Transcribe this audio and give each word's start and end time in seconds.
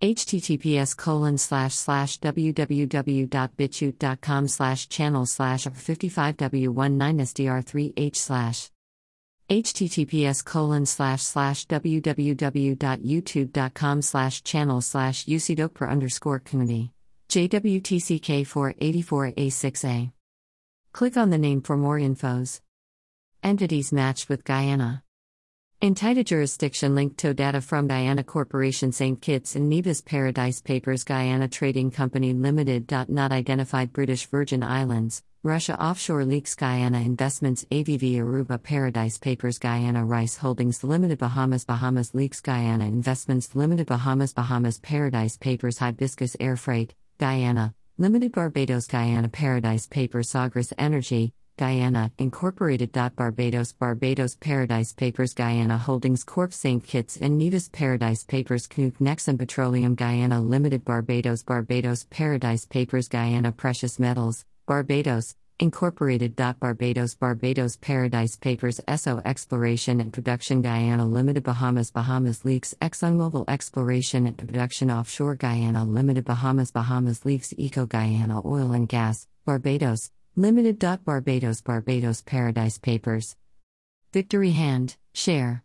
https 0.00 0.96
colon 0.96 1.36
slash 1.36 1.74
slash 1.74 2.18
www.bitchute.com 2.20 4.48
slash 4.48 4.88
channel 4.88 5.26
slash 5.26 5.64
55w19sdr3h 5.64 8.16
slash 8.16 8.70
https 9.50 10.42
colon 10.44 10.86
slash 10.86 11.22
slash 11.22 11.66
www.youtube.com 11.66 14.02
slash 14.02 14.42
channel 14.42 14.80
slash 14.80 15.26
ucdokper 15.26 15.90
underscore 15.90 16.38
community 16.38 16.92
jwtck 17.28 18.46
484a6a 18.46 20.12
click 20.92 21.16
on 21.16 21.30
the 21.30 21.38
name 21.38 21.60
for 21.60 21.76
more 21.76 21.98
infos. 21.98 22.60
Entities 23.42 23.92
matched 23.92 24.28
with 24.28 24.44
guyana 24.44 25.02
Entita 25.82 26.22
jurisdiction 26.22 26.94
linked 26.94 27.16
to 27.16 27.32
data 27.32 27.62
from 27.62 27.88
Guyana 27.88 28.22
Corporation 28.22 28.92
St. 28.92 29.18
Kitts 29.18 29.56
and 29.56 29.70
Nevis 29.70 30.02
Paradise 30.02 30.60
Papers 30.60 31.04
Guyana 31.04 31.48
Trading 31.48 31.90
Company 31.90 32.34
Limited. 32.34 32.92
Not 33.08 33.32
identified 33.32 33.90
British 33.90 34.26
Virgin 34.26 34.62
Islands, 34.62 35.22
Russia 35.42 35.82
Offshore 35.82 36.26
Leaks 36.26 36.54
Guyana 36.54 37.00
Investments 37.00 37.64
AVV 37.70 38.16
Aruba 38.16 38.62
Paradise 38.62 39.16
Papers 39.16 39.58
Guyana 39.58 40.04
Rice 40.04 40.36
Holdings 40.36 40.84
Limited 40.84 41.18
Bahamas 41.18 41.64
Bahamas 41.64 42.14
Leaks 42.14 42.42
Guyana 42.42 42.84
Investments 42.84 43.54
Limited 43.54 43.86
Bahamas 43.86 44.34
Bahamas 44.34 44.78
Paradise 44.80 45.38
Papers 45.38 45.78
Hibiscus 45.78 46.36
Air 46.38 46.58
Freight, 46.58 46.94
Guyana, 47.16 47.74
Limited 47.96 48.32
Barbados 48.32 48.86
Guyana 48.86 49.30
Paradise 49.30 49.86
Papers 49.86 50.28
Sagres 50.28 50.74
Energy, 50.76 51.32
Guyana, 51.60 52.10
Incorporated. 52.16 52.90
Barbados 52.92 53.72
Barbados 53.74 54.34
Paradise 54.34 54.94
Papers 54.94 55.34
Guyana 55.34 55.76
Holdings 55.76 56.24
Corp. 56.24 56.54
St. 56.54 56.82
Kitts 56.82 57.18
and 57.18 57.36
Nevis 57.36 57.68
Paradise 57.68 58.24
Papers 58.24 58.66
Knuth 58.66 58.96
Nexum 58.98 59.38
Petroleum 59.38 59.94
Guyana 59.94 60.40
Limited 60.40 60.86
Barbados 60.86 61.42
Barbados 61.42 62.06
Paradise 62.08 62.64
Papers 62.64 63.08
Guyana 63.08 63.52
Precious 63.52 63.98
Metals, 63.98 64.46
Barbados, 64.66 65.36
Incorporated. 65.58 66.34
Barbados 66.34 67.14
Barbados 67.14 67.76
Paradise 67.76 68.36
Papers 68.36 68.80
Esso 68.88 69.20
Exploration 69.26 70.00
and 70.00 70.14
Production 70.14 70.62
Guyana 70.62 71.04
Limited 71.04 71.42
Bahamas 71.42 71.90
Bahamas 71.90 72.42
Leaks 72.46 72.74
ExxonMobil 72.80 73.44
Exploration 73.48 74.26
and 74.26 74.38
Production 74.38 74.90
Offshore 74.90 75.36
Guyana 75.36 75.84
Limited 75.84 76.24
Bahamas 76.24 76.70
Bahamas 76.70 77.26
Leaks 77.26 77.52
Eco 77.58 77.84
Guyana 77.84 78.40
Oil 78.46 78.72
and 78.72 78.88
Gas, 78.88 79.26
Barbados, 79.44 80.10
Limited. 80.40 80.80
Barbados 81.04 81.60
Barbados 81.60 82.22
Paradise 82.22 82.78
Papers. 82.78 83.36
Victory 84.10 84.52
Hand, 84.52 84.96
Share. 85.12 85.62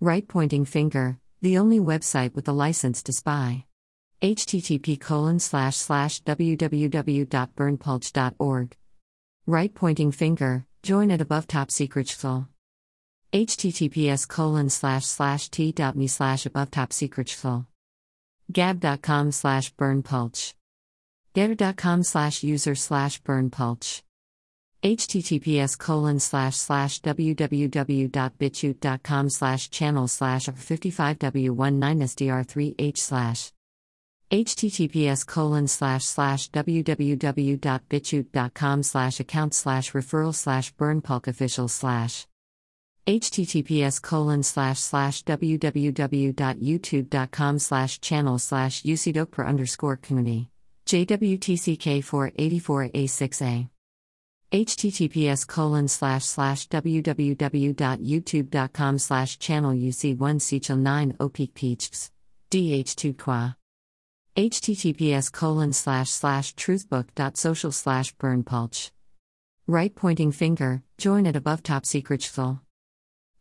Right 0.00 0.26
pointing 0.26 0.64
finger, 0.64 1.20
the 1.40 1.58
only 1.58 1.78
website 1.78 2.34
with 2.34 2.48
a 2.48 2.52
license 2.52 3.04
to 3.04 3.12
spy. 3.12 3.64
http 4.20 5.00
colon 5.00 5.38
slash 5.38 5.76
slash 5.76 6.20
www.berndpulch.org. 6.24 8.76
Right 9.46 9.72
pointing 9.72 10.10
finger, 10.10 10.66
join 10.82 11.12
at 11.12 11.20
above 11.20 11.46
top 11.46 11.70
secret 11.70 12.08
full. 12.08 12.48
https 13.32 14.26
colon 14.26 14.68
slash 14.68 15.06
slash 15.06 15.48
t.me 15.48 16.08
slash 16.08 16.44
above 16.44 16.72
top 16.72 16.92
secret 16.92 17.30
full. 17.30 17.68
gab.com 18.50 19.30
slash 19.30 19.72
berndpulch. 19.76 20.54
Getter.com 21.34 22.02
slash 22.02 22.42
user 22.42 22.74
slash 22.74 23.22
berndpulch. 23.22 24.02
https 24.82 25.78
colon 25.78 26.18
slash 26.20 26.56
slash 26.56 27.00
www.bitchute.com 27.00 29.30
slash 29.30 29.70
channel 29.70 30.08
slash 30.08 30.46
55w19sdr3h 30.46 32.98
slash 32.98 33.52
https 34.30 35.26
colon 35.26 35.66
slash 35.68 36.04
slash 36.04 36.50
www.bitchute.com 36.50 38.82
slash 38.82 39.20
account 39.20 39.54
slash 39.54 39.92
referral 39.92 40.34
slash 40.34 40.74
berndpulch 40.74 41.28
official 41.28 41.68
slash 41.68 42.26
https 43.06 44.02
colon 44.02 44.42
slash 44.42 44.80
slash 44.80 45.22
www.youtube.com 45.24 47.58
slash 47.58 48.00
channel 48.00 48.38
slash 48.38 48.82
ucdokper 48.82 49.46
underscore 49.46 49.96
community 49.96 50.51
JWTCK 50.92 52.04
484A6A. 52.04 53.68
https 54.52 55.46
colon 55.46 55.88
slash 55.88 56.26
slash 56.26 56.68
www.youtube.com 56.68 58.98
slash 58.98 59.38
channel 59.38 59.72
UC1 59.72 60.18
Sechel 60.18 60.78
9 60.78 61.12
Opik 61.14 61.54
Peachs. 61.54 62.10
DH2 62.50 63.16
Qua. 63.16 63.54
https 64.36 65.32
colon 65.32 65.72
slash 65.72 66.10
slash 66.10 66.54
truthbook.social 66.56 67.72
slash 67.72 68.14
berndpulch. 68.16 68.90
Right 69.66 69.94
pointing 69.94 70.30
finger, 70.30 70.82
join 70.98 71.26
at 71.26 71.36
above 71.36 71.62
top 71.62 71.86
secret 71.86 72.22
full. 72.22 72.60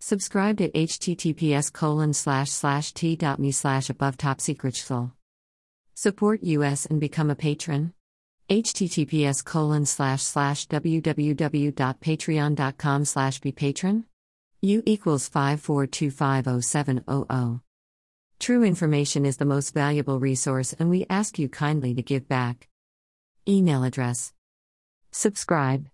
Subscribe 0.00 0.60
at 0.60 0.74
https 0.74 1.72
colon 1.72 2.12
slash 2.12 2.50
slash 2.50 2.92
t.me 2.92 3.52
slash 3.52 3.88
above 3.88 4.18
top 4.18 4.42
secret 4.42 4.76
full. 4.76 5.14
Support 6.00 6.44
us 6.44 6.86
and 6.86 7.00
become 7.00 7.28
a 7.28 7.34
patron. 7.34 7.92
https 8.48 9.44
colon 9.44 9.84
slash 9.84 10.22
slash 10.22 10.68
www.patreon.com 10.68 13.04
slash 13.04 13.40
be 13.40 13.50
patron. 13.50 14.04
U 14.62 14.80
equals 14.86 15.28
54250700. 15.28 17.60
True 18.38 18.62
information 18.62 19.26
is 19.26 19.38
the 19.38 19.44
most 19.44 19.74
valuable 19.74 20.20
resource 20.20 20.72
and 20.78 20.88
we 20.88 21.04
ask 21.10 21.36
you 21.36 21.48
kindly 21.48 21.94
to 21.94 22.02
give 22.02 22.28
back. 22.28 22.68
Email 23.48 23.82
address. 23.82 24.32
Subscribe. 25.10 25.84